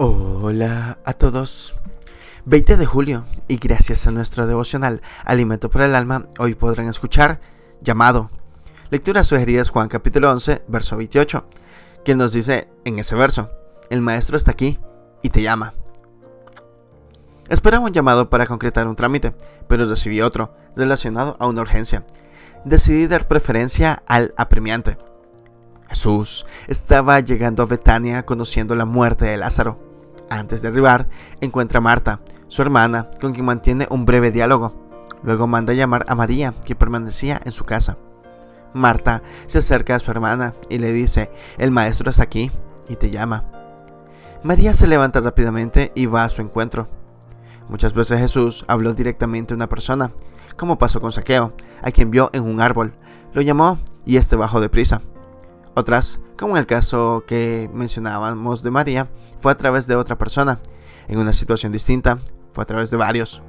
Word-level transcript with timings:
Hola 0.00 1.00
a 1.04 1.12
todos. 1.12 1.74
20 2.44 2.76
de 2.76 2.86
julio 2.86 3.24
y 3.48 3.56
gracias 3.56 4.06
a 4.06 4.12
nuestro 4.12 4.46
devocional 4.46 5.02
Alimento 5.24 5.70
para 5.70 5.86
el 5.86 5.96
Alma, 5.96 6.28
hoy 6.38 6.54
podrán 6.54 6.86
escuchar 6.86 7.40
Llamado. 7.80 8.30
Lectura 8.90 9.24
sugerida 9.24 9.60
es 9.60 9.70
Juan 9.70 9.88
capítulo 9.88 10.30
11, 10.30 10.62
verso 10.68 10.96
28, 10.96 11.44
quien 12.04 12.18
nos 12.18 12.32
dice 12.32 12.68
en 12.84 13.00
ese 13.00 13.16
verso, 13.16 13.50
el 13.90 14.00
maestro 14.00 14.36
está 14.36 14.52
aquí 14.52 14.78
y 15.20 15.30
te 15.30 15.42
llama. 15.42 15.74
Esperaba 17.48 17.84
un 17.84 17.92
llamado 17.92 18.30
para 18.30 18.46
concretar 18.46 18.86
un 18.86 18.94
trámite, 18.94 19.34
pero 19.66 19.84
recibí 19.84 20.20
otro, 20.20 20.54
relacionado 20.76 21.36
a 21.40 21.48
una 21.48 21.62
urgencia. 21.62 22.06
Decidí 22.64 23.08
dar 23.08 23.26
preferencia 23.26 24.04
al 24.06 24.32
apremiante. 24.36 24.96
Jesús 25.88 26.46
estaba 26.68 27.18
llegando 27.18 27.64
a 27.64 27.66
Betania 27.66 28.24
conociendo 28.24 28.76
la 28.76 28.84
muerte 28.84 29.24
de 29.24 29.38
Lázaro. 29.38 29.87
Antes 30.30 30.62
de 30.62 30.68
arribar, 30.68 31.08
encuentra 31.40 31.78
a 31.78 31.80
Marta, 31.80 32.20
su 32.48 32.62
hermana, 32.62 33.08
con 33.20 33.32
quien 33.32 33.46
mantiene 33.46 33.86
un 33.90 34.04
breve 34.04 34.30
diálogo. 34.30 34.74
Luego 35.22 35.46
manda 35.46 35.72
a 35.72 35.76
llamar 35.76 36.04
a 36.08 36.14
María, 36.14 36.54
que 36.64 36.76
permanecía 36.76 37.40
en 37.44 37.52
su 37.52 37.64
casa. 37.64 37.98
Marta 38.74 39.22
se 39.46 39.58
acerca 39.58 39.96
a 39.96 39.98
su 39.98 40.10
hermana 40.10 40.54
y 40.68 40.78
le 40.78 40.92
dice, 40.92 41.30
el 41.56 41.70
maestro 41.70 42.10
está 42.10 42.22
aquí 42.22 42.50
y 42.88 42.96
te 42.96 43.10
llama. 43.10 43.44
María 44.42 44.74
se 44.74 44.86
levanta 44.86 45.20
rápidamente 45.20 45.92
y 45.94 46.06
va 46.06 46.24
a 46.24 46.28
su 46.28 46.42
encuentro. 46.42 46.88
Muchas 47.68 47.92
veces 47.94 48.20
Jesús 48.20 48.64
habló 48.68 48.94
directamente 48.94 49.52
a 49.52 49.56
una 49.56 49.68
persona, 49.68 50.12
como 50.56 50.78
pasó 50.78 51.00
con 51.00 51.12
Saqueo, 51.12 51.54
a 51.82 51.90
quien 51.90 52.10
vio 52.10 52.30
en 52.32 52.44
un 52.44 52.60
árbol, 52.60 52.94
lo 53.32 53.42
llamó 53.42 53.78
y 54.06 54.16
este 54.16 54.36
bajó 54.36 54.60
deprisa. 54.60 55.02
Otras, 55.78 56.18
como 56.36 56.56
en 56.56 56.60
el 56.60 56.66
caso 56.66 57.22
que 57.24 57.70
mencionábamos 57.72 58.64
de 58.64 58.72
María, 58.72 59.08
fue 59.38 59.52
a 59.52 59.56
través 59.56 59.86
de 59.86 59.94
otra 59.94 60.18
persona. 60.18 60.58
En 61.06 61.20
una 61.20 61.32
situación 61.32 61.70
distinta, 61.70 62.18
fue 62.50 62.62
a 62.62 62.66
través 62.66 62.90
de 62.90 62.96
varios. 62.96 63.42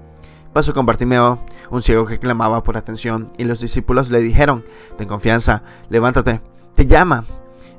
Pasó 0.53 0.75
con 0.75 0.86
Bartimeo, 0.86 1.44
un 1.71 1.81
ciego 1.81 2.05
que 2.05 2.19
clamaba 2.19 2.61
por 2.61 2.77
atención, 2.77 3.25
y 3.39 3.45
los 3.45 3.61
discípulos 3.61 4.11
le 4.11 4.19
dijeron, 4.19 4.63
ten 4.95 5.08
confianza, 5.08 5.63
levántate, 5.89 6.39
te 6.75 6.86
llama. 6.86 7.23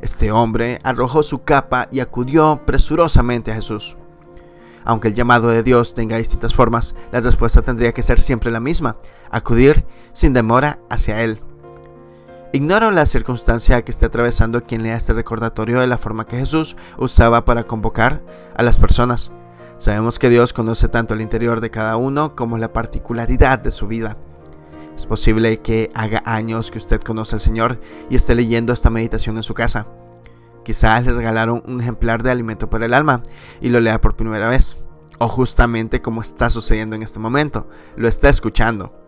Este 0.00 0.32
hombre 0.32 0.80
arrojó 0.82 1.22
su 1.22 1.44
capa 1.44 1.86
y 1.92 2.00
acudió 2.00 2.62
presurosamente 2.66 3.52
a 3.52 3.54
Jesús. 3.54 3.96
Aunque 4.84 5.06
el 5.06 5.14
llamado 5.14 5.50
de 5.50 5.62
Dios 5.62 5.94
tenga 5.94 6.16
distintas 6.16 6.54
formas, 6.54 6.96
la 7.12 7.20
respuesta 7.20 7.62
tendría 7.62 7.92
que 7.92 8.02
ser 8.02 8.18
siempre 8.18 8.50
la 8.50 8.58
misma, 8.58 8.96
acudir 9.30 9.86
sin 10.12 10.32
demora 10.32 10.80
hacia 10.90 11.22
Él. 11.22 11.40
Ignoro 12.52 12.90
la 12.90 13.06
circunstancia 13.06 13.82
que 13.82 13.92
esté 13.92 14.06
atravesando 14.06 14.64
quien 14.64 14.82
lea 14.82 14.96
este 14.96 15.12
recordatorio 15.12 15.78
de 15.78 15.86
la 15.86 15.98
forma 15.98 16.26
que 16.26 16.36
Jesús 16.36 16.76
usaba 16.98 17.44
para 17.44 17.62
convocar 17.62 18.24
a 18.56 18.64
las 18.64 18.76
personas. 18.76 19.30
Sabemos 19.78 20.18
que 20.18 20.28
Dios 20.28 20.52
conoce 20.52 20.88
tanto 20.88 21.14
el 21.14 21.20
interior 21.20 21.60
de 21.60 21.70
cada 21.70 21.96
uno 21.96 22.34
como 22.34 22.58
la 22.58 22.72
particularidad 22.72 23.60
de 23.60 23.70
su 23.70 23.86
vida. 23.86 24.18
Es 24.96 25.06
posible 25.06 25.60
que 25.60 25.92
haga 25.94 26.24
años 26.26 26.72
que 26.72 26.78
usted 26.78 27.00
conoce 27.00 27.36
al 27.36 27.40
Señor 27.40 27.80
y 28.10 28.16
esté 28.16 28.34
leyendo 28.34 28.72
esta 28.72 28.90
meditación 28.90 29.36
en 29.36 29.44
su 29.44 29.54
casa. 29.54 29.86
Quizás 30.64 31.06
le 31.06 31.12
regalaron 31.12 31.62
un 31.68 31.80
ejemplar 31.80 32.24
de 32.24 32.32
alimento 32.32 32.68
para 32.68 32.86
el 32.86 32.94
alma 32.94 33.22
y 33.60 33.68
lo 33.68 33.78
lea 33.78 34.00
por 34.00 34.16
primera 34.16 34.48
vez. 34.48 34.76
O 35.18 35.28
justamente 35.28 36.02
como 36.02 36.20
está 36.20 36.50
sucediendo 36.50 36.96
en 36.96 37.02
este 37.02 37.20
momento, 37.20 37.68
lo 37.94 38.08
está 38.08 38.28
escuchando. 38.28 38.99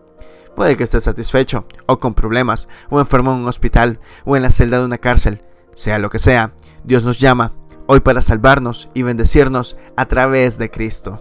Puede 0.55 0.77
que 0.77 0.83
esté 0.83 0.99
satisfecho, 0.99 1.65
o 1.87 1.99
con 1.99 2.13
problemas, 2.13 2.69
o 2.89 2.99
enfermo 2.99 3.33
en 3.33 3.39
un 3.39 3.47
hospital, 3.47 3.99
o 4.23 4.35
en 4.35 4.43
la 4.43 4.49
celda 4.49 4.79
de 4.79 4.85
una 4.85 4.97
cárcel. 4.97 5.43
Sea 5.73 5.99
lo 5.99 6.09
que 6.09 6.19
sea, 6.19 6.53
Dios 6.83 7.05
nos 7.05 7.19
llama 7.19 7.53
hoy 7.87 7.99
para 7.99 8.21
salvarnos 8.21 8.89
y 8.93 9.01
bendecirnos 9.01 9.77
a 9.97 10.05
través 10.05 10.57
de 10.57 10.69
Cristo. 10.69 11.19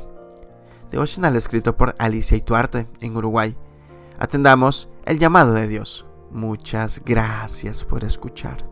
Devocional 0.90 1.36
escrito 1.36 1.76
por 1.76 1.96
Alicia 1.98 2.36
Ituarte 2.36 2.86
en 3.00 3.16
Uruguay. 3.16 3.56
Atendamos 4.18 4.90
el 5.06 5.18
llamado 5.18 5.54
de 5.54 5.66
Dios. 5.66 6.06
Muchas 6.30 7.02
gracias 7.04 7.84
por 7.84 8.04
escuchar. 8.04 8.71